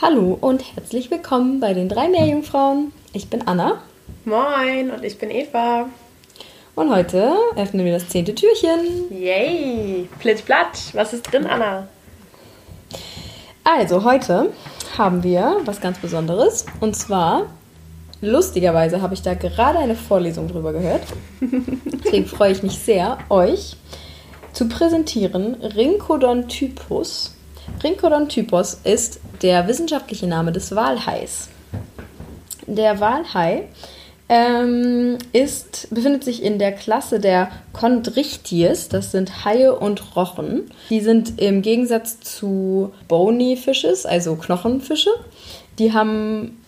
Hallo 0.00 0.38
und 0.40 0.76
herzlich 0.76 1.10
willkommen 1.10 1.58
bei 1.58 1.74
den 1.74 1.88
drei 1.88 2.08
Meerjungfrauen. 2.08 2.92
Ich 3.12 3.28
bin 3.28 3.48
Anna. 3.48 3.82
Moin 4.24 4.92
und 4.92 5.02
ich 5.02 5.18
bin 5.18 5.28
Eva. 5.28 5.88
Und 6.76 6.94
heute 6.94 7.34
öffnen 7.56 7.84
wir 7.84 7.94
das 7.94 8.08
zehnte 8.08 8.32
Türchen. 8.32 9.10
Yay! 9.10 10.08
Plitsch 10.20 10.44
was 10.92 11.12
ist 11.12 11.32
drin, 11.32 11.46
Anna? 11.46 11.88
Also, 13.64 14.04
heute 14.04 14.52
haben 14.96 15.24
wir 15.24 15.56
was 15.64 15.80
ganz 15.80 15.98
Besonderes. 15.98 16.64
Und 16.78 16.94
zwar, 16.94 17.46
lustigerweise 18.20 19.02
habe 19.02 19.14
ich 19.14 19.22
da 19.22 19.34
gerade 19.34 19.80
eine 19.80 19.96
Vorlesung 19.96 20.46
drüber 20.46 20.72
gehört. 20.72 21.02
Deswegen 22.04 22.26
freue 22.26 22.52
ich 22.52 22.62
mich 22.62 22.78
sehr, 22.78 23.18
euch 23.30 23.76
zu 24.52 24.68
präsentieren 24.68 25.54
Rhincodon 25.56 26.46
typus. 26.46 27.34
Rhincodon 27.82 28.28
typus 28.28 28.80
ist 28.84 29.20
der 29.42 29.68
wissenschaftliche 29.68 30.26
Name 30.26 30.52
des 30.52 30.74
Walhais. 30.74 31.48
Der 32.66 33.00
Walhai 33.00 33.68
ähm, 34.28 35.16
ist, 35.32 35.88
befindet 35.90 36.24
sich 36.24 36.42
in 36.42 36.58
der 36.58 36.72
Klasse 36.72 37.20
der 37.20 37.50
Chondrichties. 37.72 38.88
Das 38.88 39.12
sind 39.12 39.44
Haie 39.44 39.74
und 39.74 40.16
Rochen. 40.16 40.70
Die 40.90 41.00
sind 41.00 41.40
im 41.40 41.62
Gegensatz 41.62 42.20
zu 42.20 42.92
Bony 43.08 43.56
Fishes, 43.56 44.04
also 44.04 44.36
Knochenfische, 44.36 45.10
die 45.78 45.92
haben 45.92 46.58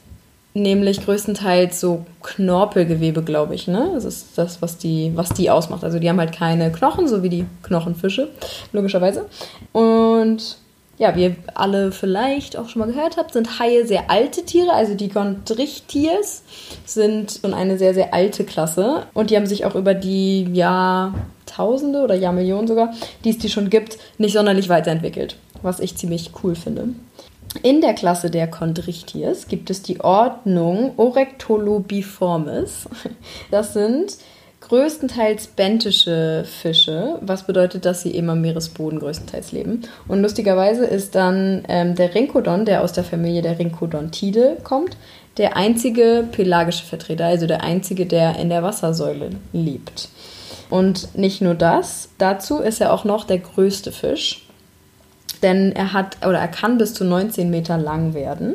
nämlich 0.55 1.05
größtenteils 1.05 1.81
so 1.81 2.05
Knorpelgewebe, 2.23 3.23
glaube 3.23 3.55
ich. 3.55 3.69
Ne? 3.69 3.91
Das 3.95 4.05
ist 4.05 4.37
das, 4.37 4.63
was 4.63 4.79
die, 4.79 5.13
was 5.15 5.31
die 5.31 5.51
ausmacht. 5.51 5.85
Also 5.85 5.99
die 5.99 6.09
haben 6.09 6.19
halt 6.19 6.33
keine 6.33 6.73
Knochen, 6.73 7.07
so 7.09 7.23
wie 7.23 7.29
die 7.29 7.47
Knochenfische, 7.63 8.29
logischerweise. 8.73 9.27
Und 9.73 10.57
ja, 11.01 11.17
wie 11.17 11.23
ihr 11.25 11.37
alle 11.55 11.93
vielleicht 11.93 12.59
auch 12.59 12.69
schon 12.69 12.81
mal 12.81 12.93
gehört 12.93 13.17
habt, 13.17 13.33
sind 13.33 13.59
Haie 13.59 13.87
sehr 13.87 14.11
alte 14.11 14.45
Tiere, 14.45 14.75
also 14.75 14.95
die 14.95 15.09
Chondrichtiers 15.09 16.43
sind 16.85 17.41
schon 17.41 17.55
eine 17.55 17.79
sehr, 17.79 17.95
sehr 17.95 18.13
alte 18.13 18.45
Klasse 18.45 19.07
und 19.15 19.31
die 19.31 19.37
haben 19.37 19.47
sich 19.47 19.65
auch 19.65 19.75
über 19.75 19.95
die 19.95 20.47
Jahrtausende 20.53 22.03
oder 22.03 22.15
Jahrmillionen 22.15 22.69
sogar, 22.69 22.93
die 23.25 23.31
es 23.31 23.39
die 23.39 23.49
schon 23.49 23.71
gibt, 23.71 23.97
nicht 24.19 24.35
sonderlich 24.35 24.69
weiterentwickelt, 24.69 25.37
was 25.63 25.81
ich 25.81 25.97
ziemlich 25.97 26.33
cool 26.45 26.55
finde. 26.55 26.91
In 27.63 27.81
der 27.81 27.95
Klasse 27.95 28.31
der 28.31 28.49
Chondrichtiers 28.51 29.49
gibt 29.49 29.71
es 29.71 29.81
die 29.81 30.03
Ordnung 30.03 30.93
Orectolobiformis. 30.99 32.89
Das 33.51 33.73
sind 33.73 34.19
größtenteils 34.71 35.49
bentische 35.49 36.45
Fische, 36.45 37.19
was 37.23 37.43
bedeutet, 37.43 37.85
dass 37.85 38.03
sie 38.03 38.15
eben 38.15 38.31
am 38.31 38.41
Meeresboden 38.41 39.01
größtenteils 39.01 39.51
leben. 39.51 39.83
Und 40.07 40.23
lustigerweise 40.23 40.85
ist 40.85 41.17
dann 41.17 41.65
ähm, 41.69 41.97
der 41.97 42.15
Rhinchodon, 42.15 42.67
der 42.67 42.85
aus 42.85 42.93
der 42.93 43.03
Familie 43.03 43.43
der 43.43 43.59
Rhinchodontide 43.59 44.59
kommt, 44.63 44.97
der 45.39 45.57
einzige 45.57 46.25
pelagische 46.31 46.85
Vertreter, 46.85 47.27
also 47.27 47.49
der 47.49 47.65
einzige, 47.65 48.07
der 48.07 48.37
in 48.37 48.49
der 48.49 48.63
Wassersäule 48.63 49.31
lebt. 49.53 50.09
Und 50.71 51.19
nicht 51.19 51.43
nur 51.43 51.57
das, 51.57 52.11
dazu 52.19 52.61
ist 52.61 52.81
er 52.81 52.93
auch 52.93 53.03
noch 53.03 53.25
der 53.25 53.39
größte 53.39 53.91
Fisch, 53.91 54.47
denn 55.43 55.73
er 55.73 55.93
hat 55.93 56.19
oder 56.25 56.39
er 56.39 56.47
kann 56.47 56.79
bis 56.79 56.95
zu 56.95 57.03
19 57.03 57.51
Meter 57.51 57.77
lang 57.77 58.15
werden. 58.15 58.55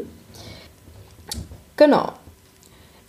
Genau. 1.76 2.14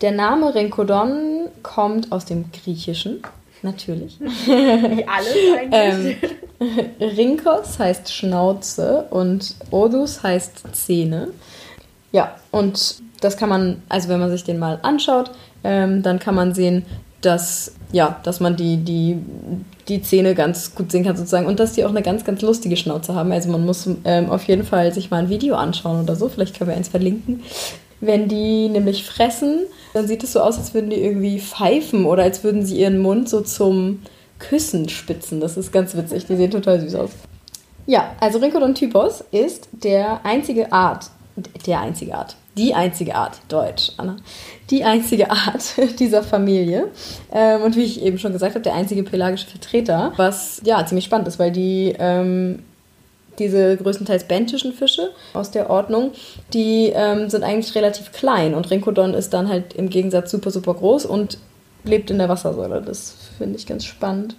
Der 0.01 0.13
Name 0.13 0.55
Rhinchodon 0.55 1.49
kommt 1.63 2.13
aus 2.13 2.27
dem 2.27 2.47
Griechischen, 2.53 3.23
natürlich. 3.63 4.19
Wie 4.21 5.07
alles 5.09 5.35
eigentlich. 5.73 6.17
ähm, 6.61 6.91
Rhinkos 7.01 7.79
heißt 7.79 8.13
Schnauze 8.13 9.07
und 9.11 9.55
Odus 9.71 10.23
heißt 10.23 10.65
Zähne. 10.73 11.29
Ja, 12.13 12.35
und 12.51 12.97
das 13.21 13.37
kann 13.37 13.49
man, 13.49 13.83
also 13.89 14.09
wenn 14.09 14.21
man 14.21 14.31
sich 14.31 14.45
den 14.45 14.59
mal 14.59 14.79
anschaut, 14.83 15.31
ähm, 15.65 16.03
dann 16.03 16.19
kann 16.19 16.35
man 16.35 16.55
sehen, 16.55 16.85
dass, 17.23 17.75
ja, 17.93 18.21
dass 18.23 18.41
man 18.41 18.57
die, 18.57 18.77
die, 18.77 19.19
die 19.89 20.03
Zähne 20.03 20.35
ganz 20.35 20.75
gut 20.75 20.93
sehen 20.93 21.05
kann 21.05 21.17
sozusagen 21.17 21.47
und 21.47 21.59
dass 21.59 21.73
die 21.73 21.85
auch 21.85 21.91
eine 21.91 22.03
ganz, 22.03 22.25
ganz 22.25 22.43
lustige 22.43 22.77
Schnauze 22.77 23.15
haben. 23.15 23.33
Also 23.33 23.51
man 23.51 23.65
muss 23.65 23.89
ähm, 24.05 24.31
auf 24.31 24.45
jeden 24.45 24.65
Fall 24.65 24.93
sich 24.93 25.11
mal 25.11 25.19
ein 25.19 25.31
Video 25.31 25.57
anschauen 25.57 26.03
oder 26.03 26.15
so, 26.17 26.29
vielleicht 26.29 26.57
können 26.57 26.71
wir 26.71 26.77
eins 26.77 26.89
verlinken. 26.89 27.43
Wenn 28.01 28.29
die 28.29 28.69
nämlich 28.69 29.05
fressen, 29.05 29.61
dann 29.95 30.07
sieht 30.07 30.23
es 30.23 30.33
so 30.33 30.41
aus, 30.41 30.59
als 30.59 30.75
würden 30.75 30.91
die 30.91 31.03
irgendwie 31.03 31.41
pfeifen 31.41 32.05
oder 32.05 32.23
als 32.23 32.45
würden 32.45 32.65
sie 32.65 32.79
ihren 32.81 32.99
Mund 32.99 33.29
so 33.29 33.41
zum 33.41 34.03
Küssen 34.39 34.89
spitzen. 34.89 35.41
Das 35.41 35.57
ist 35.57 35.73
ganz 35.73 35.97
witzig, 35.97 36.27
die 36.27 36.37
sehen 36.37 36.51
total 36.51 36.81
süß 36.81 36.95
aus. 36.97 37.11
Ja, 37.87 38.15
also 38.21 38.39
Rhincodon 38.39 38.75
typus 38.75 39.25
ist 39.31 39.69
der 39.73 40.25
einzige 40.25 40.73
Art, 40.73 41.11
der 41.67 41.81
einzige 41.81 42.15
Art, 42.15 42.37
die 42.59 42.75
einzige 42.75 43.15
Art, 43.15 43.39
Deutsch, 43.49 43.93
Anna, 43.97 44.17
die 44.71 44.83
einzige 44.83 45.31
Art 45.31 45.75
dieser 45.99 46.23
Familie. 46.23 46.89
Ähm, 47.33 47.63
und 47.63 47.77
wie 47.77 47.85
ich 47.85 48.03
eben 48.03 48.19
schon 48.19 48.33
gesagt 48.33 48.55
habe, 48.55 48.63
der 48.63 48.75
einzige 48.75 49.05
pelagische 49.05 49.47
Vertreter, 49.47 50.13
was 50.17 50.61
ja 50.65 50.85
ziemlich 50.85 51.05
spannend 51.05 51.29
ist, 51.29 51.39
weil 51.39 51.53
die 51.53 51.95
ähm, 51.99 52.65
diese 53.39 53.77
größtenteils 53.77 54.25
bentischen 54.25 54.73
Fische 54.73 55.11
aus 55.35 55.51
der 55.51 55.71
Ordnung, 55.71 56.13
die 56.53 56.93
ähm, 56.95 57.29
sind 57.31 57.45
eigentlich 57.45 57.75
relativ 57.75 58.13
klein 58.13 58.55
und 58.55 58.71
Rhinchodon 58.71 59.15
ist 59.15 59.33
dann 59.33 59.49
halt 59.49 59.75
im 59.75 59.91
Gegensatz 59.91 60.31
super, 60.31 60.51
super 60.51 60.75
groß 60.75 61.07
und 61.07 61.39
lebt 61.85 62.11
in 62.11 62.19
der 62.19 62.29
Wassersäule. 62.29 62.83
Das 62.83 63.15
finde 63.39 63.57
ich 63.57 63.67
ganz 63.67 63.85
spannend. 63.85 64.37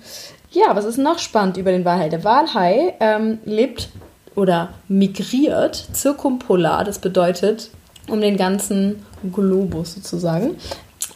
Ja, 0.52 0.76
was 0.76 0.86
ist 0.86 0.98
noch 0.98 1.20
spannend 1.20 1.58
über 1.58 1.72
den 1.72 1.86
Walhai? 1.86 2.10
Der 2.10 2.24
Walhai 2.24 2.96
ähm, 3.00 3.40
lebt 3.46 3.90
oder 4.36 4.70
migriert 4.88 5.76
zirkumpolar, 5.94 6.84
das 6.84 7.00
bedeutet 7.00 7.72
um 8.08 8.22
den 8.22 8.38
ganzen 8.38 9.04
Globus 9.34 9.96
sozusagen, 9.96 10.56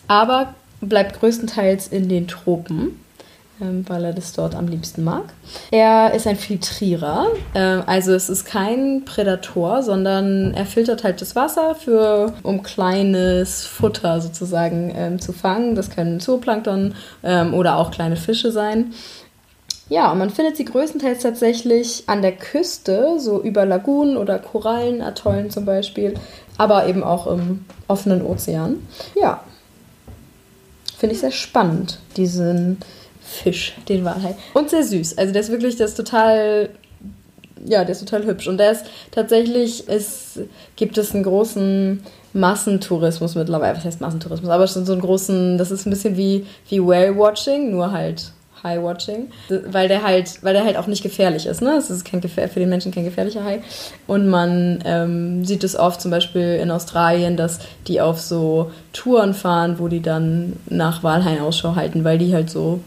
aber 0.08 0.53
bleibt 0.81 1.20
größtenteils 1.20 1.88
in 1.88 2.09
den 2.09 2.28
Tropen. 2.28 3.00
Ähm, 3.62 3.86
weil 3.88 4.04
er 4.06 4.14
das 4.14 4.34
dort 4.34 4.56
am 4.56 4.68
liebsten 4.68 5.04
mag. 5.04 5.26
Er 5.70 6.16
ist 6.16 6.26
ein 6.26 6.36
Filtrierer, 6.36 7.28
ähm, 7.54 7.84
also 7.86 8.12
es 8.14 8.28
ist 8.28 8.46
kein 8.46 9.06
Prädator, 9.06 9.84
sondern 9.84 10.54
er 10.56 10.66
filtert 10.66 11.04
halt 11.04 11.22
das 11.22 11.36
Wasser, 11.36 11.76
für, 11.76 12.34
um 12.42 12.64
kleines 12.64 13.66
Futter 13.66 14.20
sozusagen 14.20 14.92
ähm, 14.96 15.20
zu 15.20 15.32
fangen. 15.32 15.76
Das 15.76 15.92
können 15.92 16.20
Zooplankton 16.20 16.96
oder 17.54 17.78
auch 17.78 17.92
kleine 17.92 18.16
Fische 18.16 18.52
sein. 18.52 18.94
Ja, 19.90 20.12
und 20.12 20.18
man 20.18 20.30
findet 20.30 20.58
sie 20.58 20.66
größtenteils 20.66 21.22
tatsächlich 21.22 22.04
an 22.08 22.22
der 22.22 22.32
Küste, 22.32 23.20
so 23.20 23.42
über 23.42 23.66
Lagunen 23.66 24.18
oder 24.18 24.40
Korallen, 24.40 25.02
Atollen 25.02 25.52
zum 25.52 25.66
Beispiel, 25.66 26.14
aber 26.58 26.88
eben 26.88 27.04
auch 27.04 27.28
im 27.28 27.66
offenen 27.88 28.22
Ozean. 28.26 28.88
Ja, 29.16 29.44
finde 30.98 31.16
ich 31.16 31.22
sehr 31.22 31.32
spannend, 31.32 32.00
diesen 32.16 32.78
Fisch, 33.31 33.74
den 33.88 34.03
Walhai. 34.03 34.36
Und 34.53 34.69
sehr 34.69 34.84
süß. 34.84 35.18
Also 35.18 35.31
der 35.34 35.42
ist 35.42 35.52
wirklich, 35.52 35.78
der 35.78 35.86
ist 35.86 35.96
total, 35.96 36.69
ja, 37.66 37.84
der 37.84 37.92
ist 37.92 38.00
total 38.00 38.25
hübsch. 38.25 38.47
Und 38.47 38.58
der 38.58 38.72
ist 38.72 38.86
tatsächlich, 39.12 39.86
es 39.88 40.40
gibt 40.75 40.97
es 40.97 41.14
einen 41.14 41.24
großen 41.24 42.03
Massentourismus 42.34 43.36
mittlerweile. 43.36 43.78
Was 43.78 43.86
heißt 43.86 44.02
Massentourismus? 44.02 44.50
Aber 44.50 44.68
schon 44.68 44.86
so 44.86 44.94
einen 44.94 45.02
großen, 45.02 45.58
das 45.58 45.72
ist 45.72 45.86
ein 45.86 45.90
bisschen 45.90 46.18
wie, 46.18 46.46
wie 46.70 46.81
Whale-Watching, 46.81 47.72
nur 47.72 47.91
halt 47.91 48.34
High-Watching, 48.64 49.31
weil 49.68 49.88
der 49.88 50.03
halt, 50.03 50.44
weil 50.44 50.53
der 50.53 50.64
halt 50.64 50.78
auch 50.78 50.88
nicht 50.88 51.03
gefährlich 51.03 51.46
ist. 51.46 51.62
Ne? 51.62 51.72
Es 51.78 51.90
ist 51.90 52.06
kein 52.06 52.22
für 52.22 52.59
den 52.59 52.70
Menschen 52.70 52.91
kein 52.91 53.06
gefährlicher 53.06 53.44
Hai. 53.44 53.62
Und 54.08 54.28
man 54.28 54.80
ähm, 54.86 55.44
sieht 55.46 55.64
es 55.64 55.75
oft 55.75 56.02
zum 56.02 56.12
Beispiel 56.12 56.59
in 56.62 56.70
Australien, 56.70 57.38
dass 57.38 57.59
die 57.88 58.02
auf 58.02 58.20
so 58.20 58.72
Touren 58.94 59.34
fahren, 59.34 59.80
wo 59.80 59.88
die 59.88 60.02
dann 60.02 60.53
nach 60.70 61.03
Walhaien 61.03 61.41
Ausschau 61.41 61.75
halten, 61.75 62.03
weil 62.03 62.18
die 62.18 62.34
halt 62.34 62.50
so 62.50 62.81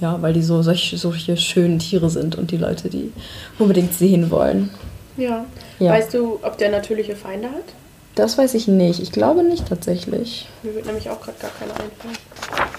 ja, 0.00 0.20
weil 0.22 0.32
die 0.32 0.42
so 0.42 0.62
solche, 0.62 0.96
solche 0.96 1.36
schönen 1.36 1.78
Tiere 1.78 2.10
sind 2.10 2.36
und 2.36 2.50
die 2.50 2.56
Leute 2.56 2.88
die 2.88 3.12
unbedingt 3.58 3.94
sehen 3.94 4.30
wollen. 4.30 4.70
Ja. 5.16 5.44
ja. 5.78 5.92
Weißt 5.92 6.14
du, 6.14 6.38
ob 6.42 6.56
der 6.58 6.70
natürliche 6.70 7.14
Feinde 7.14 7.48
hat? 7.48 7.74
Das 8.14 8.38
weiß 8.38 8.54
ich 8.54 8.66
nicht. 8.68 9.00
Ich 9.00 9.12
glaube 9.12 9.42
nicht 9.42 9.68
tatsächlich. 9.68 10.48
Mir 10.62 10.74
wird 10.74 10.86
nämlich 10.86 11.08
auch 11.10 11.20
gerade 11.20 11.38
gar 11.38 11.50
keiner 11.50 11.72
einfallen. 11.72 12.70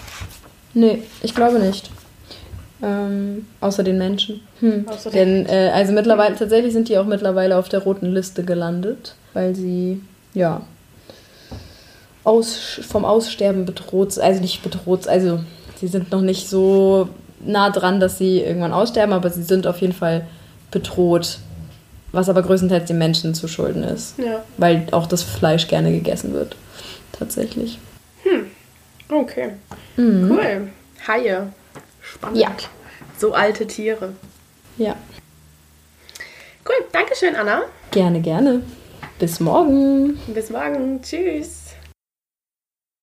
Nee, 0.74 1.02
ich 1.22 1.34
glaube 1.34 1.58
nicht. 1.58 1.90
Ähm, 2.82 3.46
außer 3.60 3.84
den 3.84 3.98
Menschen. 3.98 4.40
Hm. 4.60 4.88
Außer 4.88 5.10
Denn, 5.10 5.46
äh, 5.46 5.70
also 5.72 5.92
mittlerweile, 5.92 6.34
tatsächlich 6.34 6.72
sind 6.72 6.88
die 6.88 6.98
auch 6.98 7.06
mittlerweile 7.06 7.56
auf 7.56 7.68
der 7.68 7.80
roten 7.80 8.12
Liste 8.12 8.44
gelandet, 8.44 9.14
weil 9.34 9.54
sie, 9.54 10.02
ja, 10.34 10.62
aus, 12.24 12.80
vom 12.88 13.04
Aussterben 13.04 13.64
bedroht, 13.64 14.18
also 14.18 14.40
nicht 14.40 14.62
bedroht, 14.62 15.06
also 15.06 15.40
sie 15.82 15.88
sind 15.88 16.12
noch 16.12 16.20
nicht 16.20 16.48
so 16.48 17.08
nah 17.44 17.70
dran, 17.70 17.98
dass 17.98 18.16
sie 18.16 18.40
irgendwann 18.40 18.72
aussterben, 18.72 19.12
aber 19.12 19.30
sie 19.30 19.42
sind 19.42 19.66
auf 19.66 19.80
jeden 19.80 19.92
Fall 19.92 20.28
bedroht, 20.70 21.40
was 22.12 22.28
aber 22.28 22.42
größtenteils 22.42 22.86
den 22.86 22.98
Menschen 22.98 23.34
zu 23.34 23.48
schulden 23.48 23.82
ist. 23.82 24.16
Ja. 24.16 24.44
Weil 24.58 24.86
auch 24.92 25.06
das 25.06 25.24
Fleisch 25.24 25.66
gerne 25.66 25.90
gegessen 25.90 26.34
wird. 26.34 26.54
Tatsächlich. 27.10 27.80
Hm. 28.22 28.46
Okay. 29.08 29.54
Mhm. 29.96 30.30
Cool. 30.30 30.68
Haie. 31.08 31.52
Spannend. 32.00 32.38
Ja. 32.38 32.52
So 33.18 33.34
alte 33.34 33.66
Tiere. 33.66 34.12
Ja. 34.78 34.94
Cool. 36.64 36.86
Dankeschön, 36.92 37.34
Anna. 37.34 37.62
Gerne, 37.90 38.20
gerne. 38.20 38.62
Bis 39.18 39.40
morgen. 39.40 40.16
Bis 40.28 40.48
morgen. 40.50 41.02
Tschüss. 41.02 41.61